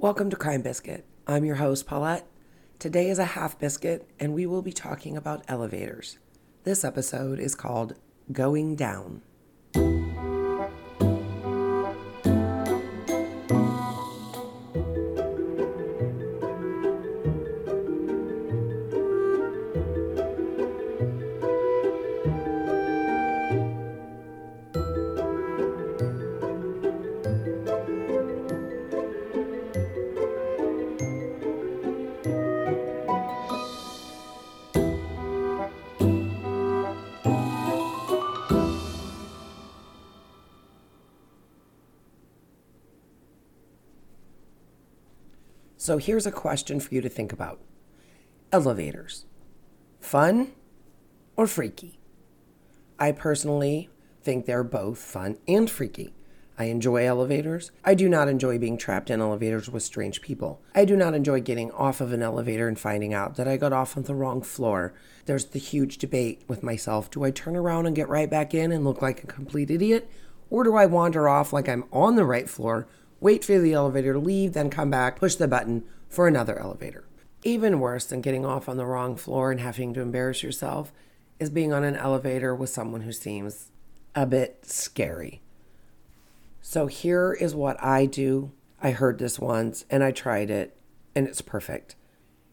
[0.00, 1.04] Welcome to Crime Biscuit.
[1.26, 2.24] I'm your host, Paulette.
[2.78, 6.20] Today is a half biscuit, and we will be talking about elevators.
[6.62, 7.96] This episode is called
[8.30, 9.22] Going Down.
[45.88, 47.60] So here's a question for you to think about
[48.52, 49.24] Elevators.
[50.00, 50.52] Fun
[51.34, 51.98] or freaky?
[52.98, 53.88] I personally
[54.22, 56.12] think they're both fun and freaky.
[56.58, 57.70] I enjoy elevators.
[57.86, 60.60] I do not enjoy being trapped in elevators with strange people.
[60.74, 63.72] I do not enjoy getting off of an elevator and finding out that I got
[63.72, 64.92] off on the wrong floor.
[65.24, 68.72] There's the huge debate with myself do I turn around and get right back in
[68.72, 70.10] and look like a complete idiot?
[70.50, 72.86] Or do I wander off like I'm on the right floor,
[73.20, 77.04] wait for the elevator to leave, then come back, push the button for another elevator?
[77.44, 80.92] Even worse than getting off on the wrong floor and having to embarrass yourself
[81.38, 83.70] is being on an elevator with someone who seems
[84.14, 85.40] a bit scary.
[86.60, 88.52] So here is what I do.
[88.82, 90.76] I heard this once and I tried it,
[91.14, 91.94] and it's perfect.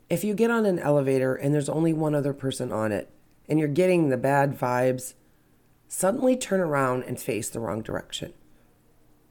[0.09, 3.09] If you get on an elevator and there's only one other person on it,
[3.49, 5.13] and you're getting the bad vibes,
[5.88, 8.33] suddenly turn around and face the wrong direction.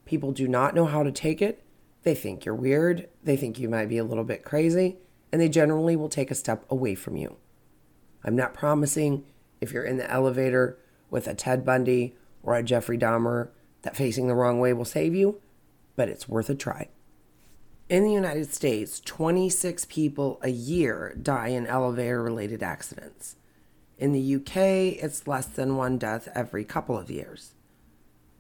[0.05, 1.63] People do not know how to take it.
[2.03, 4.99] They think you're weird, they think you might be a little bit crazy,
[5.33, 7.37] and they generally will take a step away from you.
[8.23, 9.25] I'm not promising
[9.61, 10.79] if you're in the elevator
[11.11, 13.49] with a Ted Bundy or a Jeffrey Dahmer
[13.83, 15.41] that facing the wrong way will save you,
[15.97, 16.89] but it's worth a try.
[17.89, 23.37] In the United States, 26 people a year die in elevator related accidents.
[23.99, 24.57] In the UK,
[25.03, 27.54] it's less than one death every couple of years.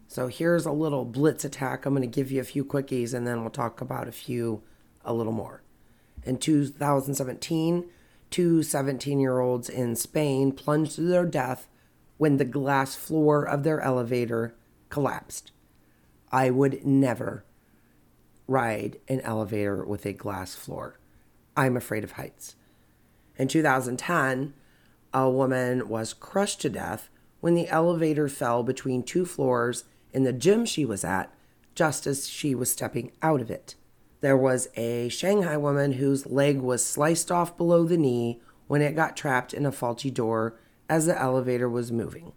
[0.06, 1.87] So here's a little blitz attack.
[1.87, 4.62] I'm going to give you a few quickies and then we'll talk about a few
[5.04, 5.62] a little more.
[6.25, 7.84] In 2017,
[8.31, 11.69] two 17 year olds in Spain plunged to their death
[12.16, 14.54] when the glass floor of their elevator
[14.88, 15.53] collapsed.
[16.31, 17.44] I would never
[18.47, 20.98] ride an elevator with a glass floor.
[21.56, 22.56] I'm afraid of heights.
[23.36, 24.54] In 2010,
[25.12, 27.09] a woman was crushed to death
[27.41, 29.84] when the elevator fell between two floors
[30.15, 31.31] in the gym she was at
[31.75, 33.75] just as she was stepping out of it.
[34.21, 38.97] There was a Shanghai woman whose leg was sliced off below the knee when it
[38.97, 40.59] got trapped in a faulty door
[40.89, 42.33] as the elevator was moving.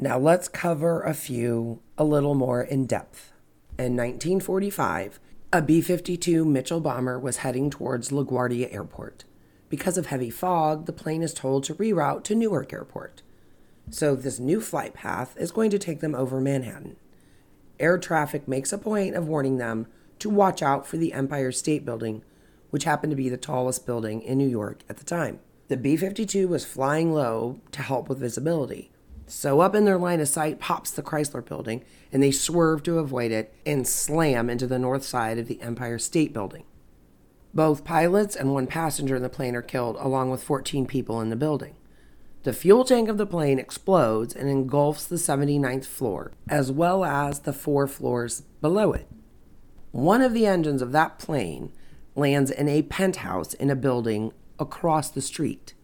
[0.00, 3.32] Now let's cover a few a little more in depth.
[3.78, 5.20] In 1945,
[5.52, 9.24] a B 52 Mitchell bomber was heading towards LaGuardia Airport.
[9.68, 13.22] Because of heavy fog, the plane is told to reroute to Newark Airport.
[13.90, 16.96] So, this new flight path is going to take them over Manhattan.
[17.80, 19.86] Air traffic makes a point of warning them
[20.18, 22.22] to watch out for the Empire State Building,
[22.70, 25.40] which happened to be the tallest building in New York at the time.
[25.68, 28.90] The B 52 was flying low to help with visibility.
[29.26, 32.98] So, up in their line of sight pops the Chrysler building, and they swerve to
[32.98, 36.64] avoid it and slam into the north side of the Empire State Building.
[37.54, 41.30] Both pilots and one passenger in the plane are killed, along with 14 people in
[41.30, 41.74] the building.
[42.44, 47.40] The fuel tank of the plane explodes and engulfs the 79th floor, as well as
[47.40, 49.08] the four floors below it.
[49.90, 51.72] One of the engines of that plane
[52.14, 55.74] lands in a penthouse in a building across the street.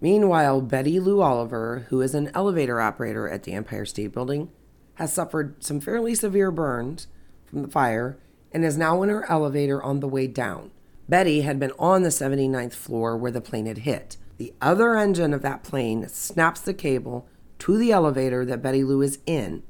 [0.00, 4.50] Meanwhile, Betty Lou Oliver, who is an elevator operator at the Empire State Building,
[4.94, 7.08] has suffered some fairly severe burns
[7.44, 8.18] from the fire
[8.52, 10.70] and is now in her elevator on the way down.
[11.08, 14.16] Betty had been on the 79th floor where the plane had hit.
[14.38, 17.28] The other engine of that plane snaps the cable
[17.60, 19.62] to the elevator that Betty Lou is in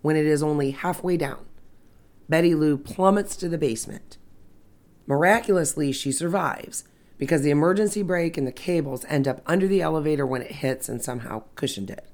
[0.00, 1.44] when it is only halfway down.
[2.28, 4.18] Betty Lou plummets to the basement.
[5.06, 6.84] Miraculously, she survives
[7.18, 10.88] because the emergency brake and the cables end up under the elevator when it hits
[10.88, 12.06] and somehow cushioned it.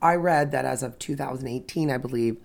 [0.00, 2.38] I read that as of 2018, I believe,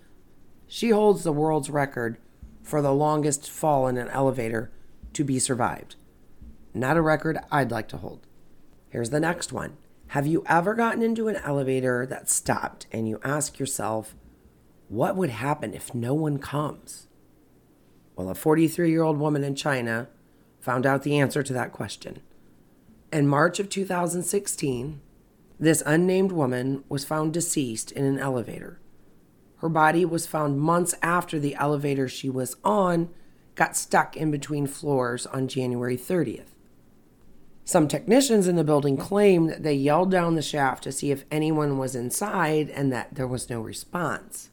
[0.68, 2.18] she holds the world's record
[2.64, 4.72] for the longest fall in an elevator
[5.14, 5.96] to be survived.
[6.74, 8.26] Not a record I'd like to hold.
[8.92, 9.78] Here's the next one.
[10.08, 14.14] Have you ever gotten into an elevator that stopped and you ask yourself,
[14.90, 17.08] what would happen if no one comes?
[18.18, 20.10] Well, a 43 year old woman in China
[20.60, 22.20] found out the answer to that question.
[23.14, 25.00] In March of 2016,
[25.58, 28.82] this unnamed woman was found deceased in an elevator.
[29.60, 33.10] Her body was found months after the elevator she was on
[33.56, 36.52] got stuck in between floors on January 30th.
[37.72, 41.24] Some technicians in the building claim that they yelled down the shaft to see if
[41.32, 44.50] anyone was inside and that there was no response.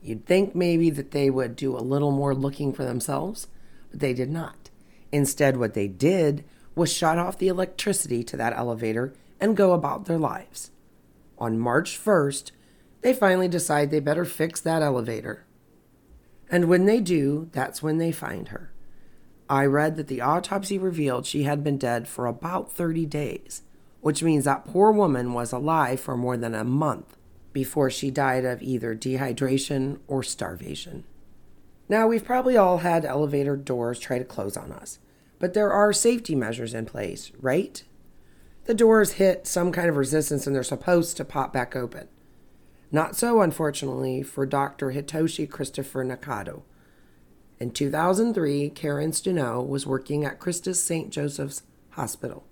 [0.00, 3.48] You'd think maybe that they would do a little more looking for themselves,
[3.90, 4.70] but they did not.
[5.10, 6.44] Instead, what they did
[6.76, 10.70] was shut off the electricity to that elevator and go about their lives.
[11.38, 12.52] On March 1st,
[13.00, 15.44] they finally decide they better fix that elevator.
[16.48, 18.70] And when they do, that's when they find her.
[19.48, 23.62] I read that the autopsy revealed she had been dead for about 30 days,
[24.00, 27.16] which means that poor woman was alive for more than a month
[27.52, 31.04] before she died of either dehydration or starvation.
[31.88, 34.98] Now, we've probably all had elevator doors try to close on us,
[35.38, 37.82] but there are safety measures in place, right?
[38.64, 42.08] The doors hit some kind of resistance and they're supposed to pop back open.
[42.90, 44.90] Not so, unfortunately, for Dr.
[44.90, 46.62] Hitoshi Christopher Nakado
[47.58, 51.10] in 2003, Karen Steno was working at Christus St.
[51.10, 52.44] Joseph's Hospital.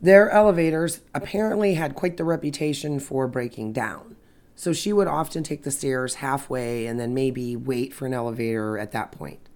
[0.00, 4.16] Their elevators apparently had quite the reputation for breaking down,
[4.54, 8.78] so she would often take the stairs halfway and then maybe wait for an elevator
[8.78, 9.48] at that point.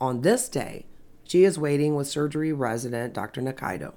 [0.00, 0.86] On this day,
[1.24, 3.42] she is waiting with surgery resident Dr.
[3.42, 3.94] Nakaido.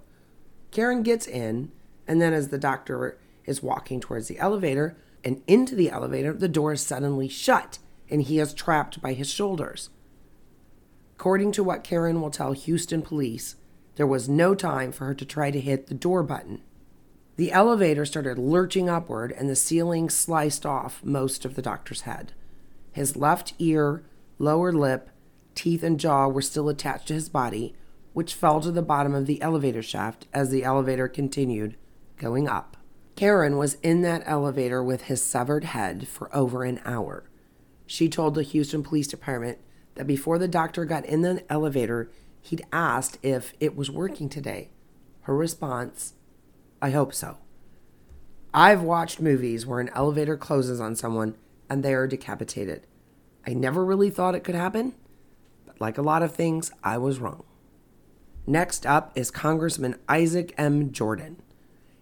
[0.71, 1.71] Karen gets in,
[2.05, 6.49] and then as the doctor is walking towards the elevator and into the elevator, the
[6.49, 7.79] door is suddenly shut
[8.09, 9.89] and he is trapped by his shoulders.
[11.21, 13.55] According to what Karen will tell Houston police,
[13.95, 16.63] there was no time for her to try to hit the door button.
[17.35, 22.33] The elevator started lurching upward, and the ceiling sliced off most of the doctor's head.
[22.91, 24.03] His left ear,
[24.39, 25.11] lower lip,
[25.53, 27.75] teeth, and jaw were still attached to his body,
[28.13, 31.77] which fell to the bottom of the elevator shaft as the elevator continued
[32.17, 32.77] going up.
[33.15, 37.29] Karen was in that elevator with his severed head for over an hour.
[37.85, 39.59] She told the Houston Police Department
[39.95, 42.09] that before the doctor got in the elevator,
[42.41, 44.69] he'd asked if it was working today.
[45.21, 46.13] Her response,
[46.81, 47.37] I hope so.
[48.53, 51.35] I've watched movies where an elevator closes on someone
[51.69, 52.85] and they are decapitated.
[53.45, 54.93] I never really thought it could happen,
[55.65, 57.43] but like a lot of things, I was wrong.
[58.45, 60.91] Next up is Congressman Isaac M.
[60.91, 61.41] Jordan.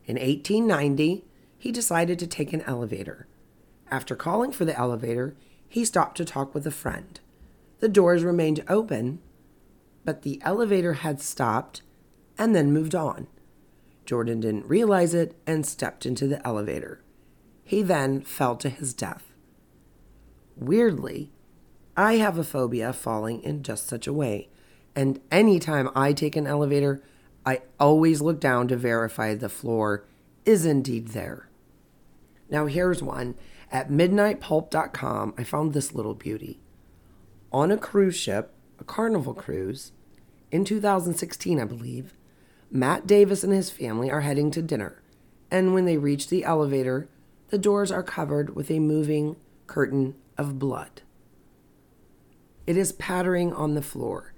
[0.05, 1.23] In 1890,
[1.57, 3.27] he decided to take an elevator.
[3.91, 5.35] After calling for the elevator,
[5.67, 7.19] he stopped to talk with a friend.
[7.79, 9.19] The doors remained open,
[10.03, 11.81] but the elevator had stopped
[12.37, 13.27] and then moved on.
[14.05, 17.01] Jordan didn't realize it and stepped into the elevator.
[17.63, 19.31] He then fell to his death.
[20.57, 21.31] Weirdly,
[21.95, 24.49] I have a phobia of falling in just such a way,
[24.95, 27.01] and anytime I take an elevator,
[27.45, 30.05] I always look down to verify the floor
[30.45, 31.47] is indeed there.
[32.49, 33.35] Now, here's one.
[33.71, 36.59] At midnightpulp.com, I found this little beauty
[37.51, 39.91] on a cruise ship, a carnival cruise,
[40.51, 42.13] in 2016, I believe,
[42.71, 45.01] Matt Davis and his family are heading to dinner.
[45.51, 47.07] And when they reach the elevator,
[47.49, 49.35] the doors are covered with a moving
[49.67, 51.01] curtain of blood.
[52.67, 54.33] It is pattering on the floor.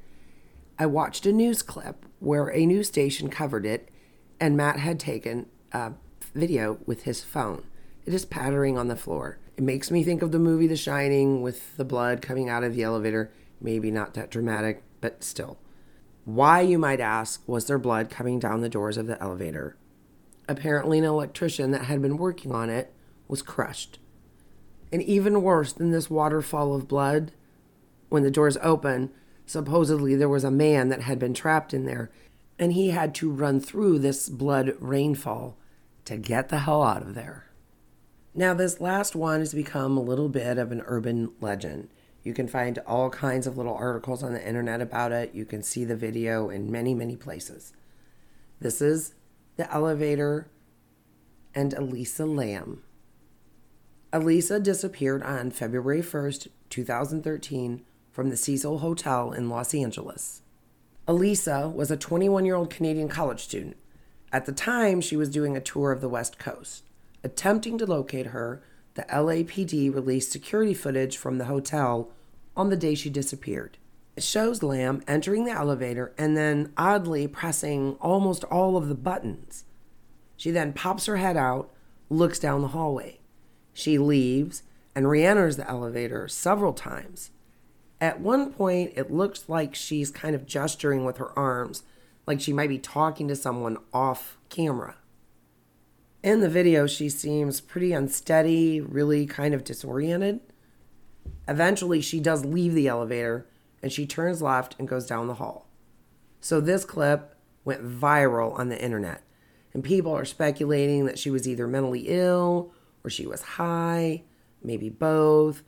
[0.79, 3.89] I watched a news clip where a news station covered it,
[4.39, 5.93] and Matt had taken a
[6.33, 7.63] video with his phone.
[8.05, 9.37] It is pattering on the floor.
[9.61, 12.73] It makes me think of the movie The Shining with the blood coming out of
[12.73, 13.31] the elevator.
[13.61, 15.59] Maybe not that dramatic, but still.
[16.25, 19.77] Why, you might ask, was there blood coming down the doors of the elevator?
[20.49, 22.91] Apparently, an electrician that had been working on it
[23.27, 23.99] was crushed.
[24.91, 27.31] And even worse than this waterfall of blood,
[28.09, 29.11] when the doors opened,
[29.45, 32.09] supposedly there was a man that had been trapped in there,
[32.57, 35.55] and he had to run through this blood rainfall
[36.05, 37.50] to get the hell out of there.
[38.33, 41.89] Now, this last one has become a little bit of an urban legend.
[42.23, 45.35] You can find all kinds of little articles on the internet about it.
[45.35, 47.73] You can see the video in many, many places.
[48.59, 49.15] This is
[49.57, 50.47] the elevator
[51.53, 52.83] and Elisa Lam.
[54.13, 60.41] Elisa disappeared on February 1st, 2013, from the Cecil Hotel in Los Angeles.
[61.07, 63.75] Elisa was a 21 year old Canadian college student.
[64.31, 66.83] At the time, she was doing a tour of the West Coast.
[67.23, 68.63] Attempting to locate her,
[68.95, 72.11] the LAPD released security footage from the hotel
[72.57, 73.77] on the day she disappeared.
[74.15, 79.63] It shows Lam entering the elevator and then oddly pressing almost all of the buttons.
[80.35, 81.71] She then pops her head out,
[82.09, 83.19] looks down the hallway.
[83.73, 84.63] She leaves
[84.95, 87.31] and re enters the elevator several times.
[88.01, 91.83] At one point, it looks like she's kind of gesturing with her arms,
[92.25, 94.95] like she might be talking to someone off camera.
[96.23, 100.39] In the video, she seems pretty unsteady, really kind of disoriented.
[101.47, 103.47] Eventually, she does leave the elevator
[103.81, 105.67] and she turns left and goes down the hall.
[106.39, 107.35] So this clip
[107.65, 109.23] went viral on the internet,
[109.73, 112.71] and people are speculating that she was either mentally ill
[113.03, 114.23] or she was high,
[114.63, 115.63] maybe both.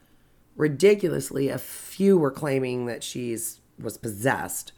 [0.55, 4.71] Ridiculously, a few were claiming that she's was possessed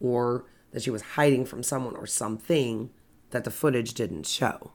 [0.00, 2.88] or that she was hiding from someone or something
[3.30, 4.72] that the footage didn't show.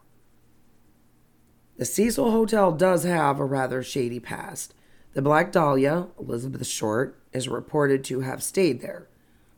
[1.75, 4.75] The Cecil Hotel does have a rather shady past.
[5.13, 9.07] The Black Dahlia, Elizabeth Short, is reported to have stayed there.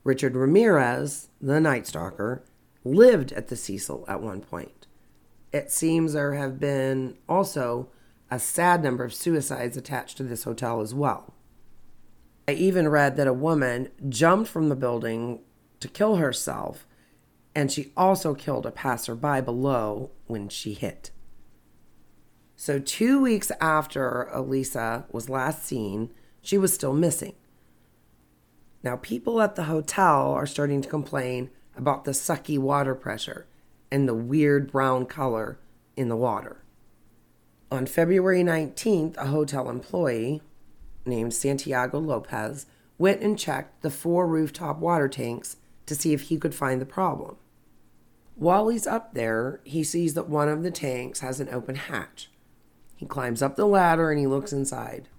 [0.05, 2.43] Richard Ramirez, the Night Stalker,
[2.86, 4.88] lived at the Cecil at one point.
[5.51, 7.89] It seems there have been also
[8.31, 11.34] a sad number of suicides attached to this hotel as well.
[12.48, 15.41] I even read that a woman jumped from the building
[15.79, 16.86] to kill herself,
[17.53, 21.12] and she also killed a passerby below when she hit.
[22.57, 27.33] So, two weeks after Elisa was last seen, she was still missing.
[28.81, 33.45] Now, people at the hotel are starting to complain about the sucky water pressure
[33.91, 35.59] and the weird brown color
[35.97, 36.63] in the water.
[37.71, 40.41] On February 19th, a hotel employee
[41.05, 45.57] named Santiago Lopez went and checked the four rooftop water tanks
[45.88, 47.35] to see if he could find the problem.
[48.35, 52.29] While he's up there, he sees that one of the tanks has an open hatch.
[52.96, 55.10] He climbs up the ladder and he looks inside.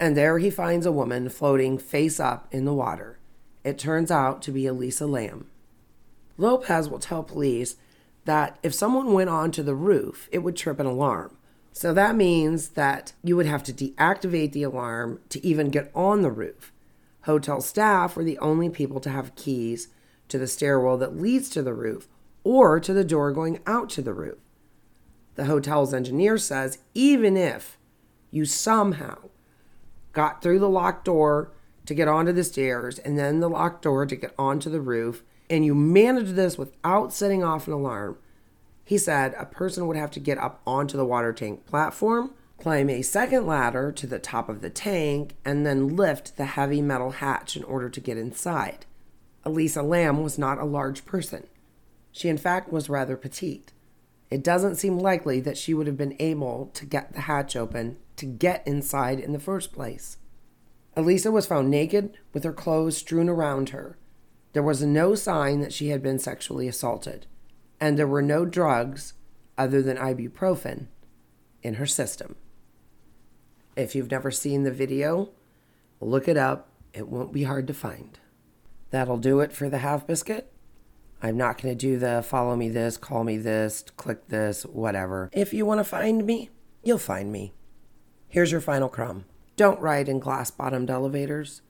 [0.00, 3.18] And there he finds a woman floating face up in the water.
[3.64, 5.46] It turns out to be Elisa Lam.
[6.36, 7.76] Lopez will tell police
[8.24, 11.36] that if someone went onto the roof, it would trip an alarm.
[11.72, 16.22] So that means that you would have to deactivate the alarm to even get on
[16.22, 16.72] the roof.
[17.22, 19.88] Hotel staff were the only people to have keys
[20.28, 22.08] to the stairwell that leads to the roof
[22.44, 24.38] or to the door going out to the roof.
[25.34, 27.78] The hotel's engineer says even if
[28.30, 29.18] you somehow
[30.12, 31.52] got through the locked door
[31.86, 35.22] to get onto the stairs and then the locked door to get onto the roof,
[35.48, 38.16] and you managed this without setting off an alarm,
[38.84, 42.90] he said a person would have to get up onto the water tank platform, climb
[42.90, 47.12] a second ladder to the top of the tank, and then lift the heavy metal
[47.12, 48.86] hatch in order to get inside.
[49.44, 51.46] Elisa Lam was not a large person.
[52.12, 53.72] She, in fact, was rather petite.
[54.32, 57.98] It doesn't seem likely that she would have been able to get the hatch open
[58.16, 60.16] to get inside in the first place.
[60.96, 63.98] Elisa was found naked with her clothes strewn around her.
[64.54, 67.26] There was no sign that she had been sexually assaulted,
[67.78, 69.12] and there were no drugs
[69.58, 70.86] other than ibuprofen
[71.62, 72.36] in her system.
[73.76, 75.28] If you've never seen the video,
[76.00, 76.70] look it up.
[76.94, 78.18] It won't be hard to find.
[78.88, 80.50] That'll do it for the half biscuit.
[81.22, 85.30] I'm not going to do the follow me this, call me this, click this, whatever.
[85.32, 86.50] If you want to find me,
[86.82, 87.54] you'll find me.
[88.28, 89.26] Here's your final crumb.
[89.56, 91.62] Don't ride in glass bottomed elevators.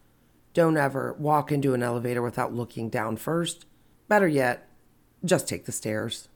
[0.55, 3.67] Don't ever walk into an elevator without looking down first.
[4.09, 4.69] Better yet,
[5.25, 6.29] just take the stairs.